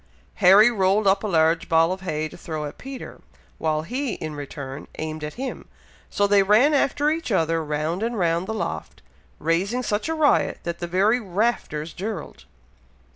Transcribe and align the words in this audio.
Harry 0.37 0.71
rolled 0.71 1.05
up 1.05 1.23
a 1.23 1.27
large 1.27 1.69
ball 1.69 1.91
of 1.91 2.01
hay 2.01 2.27
to 2.27 2.35
throw 2.35 2.65
at 2.65 2.79
Peter, 2.79 3.21
while 3.59 3.83
he, 3.83 4.13
in 4.15 4.33
return, 4.33 4.87
aimed 4.97 5.23
at 5.23 5.35
him, 5.35 5.67
so 6.09 6.25
they 6.25 6.41
ran 6.41 6.73
after 6.73 7.11
each 7.11 7.31
other, 7.31 7.63
round 7.63 8.01
and 8.01 8.17
round 8.17 8.47
the 8.47 8.51
loft, 8.55 9.03
raising 9.37 9.83
such 9.83 10.09
a 10.09 10.15
riot, 10.15 10.57
that 10.63 10.79
the 10.79 10.87
very 10.87 11.19
"rafters 11.19 11.93
dirled." 11.93 12.45